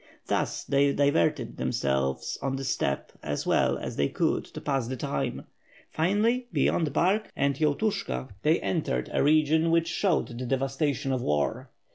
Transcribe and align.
Thus 0.25 0.63
they 0.63 0.93
diverted 0.93 1.57
themselves 1.57 2.39
on 2.41 2.55
the 2.55 2.63
steppe 2.63 3.11
as 3.21 3.45
well 3.45 3.77
as 3.77 3.97
they 3.97 4.07
could 4.09 4.43
to 4.45 4.59
pass 4.59 4.87
the 4.87 4.97
time. 4.97 5.45
Finally 5.91 6.47
beyond 6.51 6.91
Bark, 6.91 7.29
and 7.35 7.53
Yoltushka, 7.55 8.29
670 8.31 8.31
WITH 8.31 8.31
FIRE 8.31 8.31
AND 8.31 8.31
SWORD. 8.33 8.37
they 8.41 8.59
entered 8.61 9.09
a 9.13 9.23
region 9.23 9.69
which 9.69 9.87
showed 9.87 10.27
the 10.29 10.45
devastation 10.47 11.11
of 11.11 11.21
war. 11.21 11.69